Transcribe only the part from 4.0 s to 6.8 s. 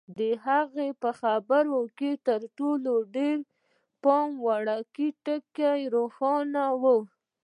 پام وړ ټکی روښانه